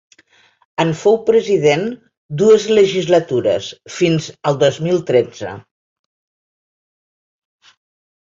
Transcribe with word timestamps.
En 0.83 0.91
fou 0.99 1.17
president 1.25 1.83
dues 2.41 2.63
legislatures, 2.77 3.67
fins 3.97 4.29
al 4.51 4.57
dos 4.63 4.79
mil 4.87 5.05
tretze. 5.09 5.51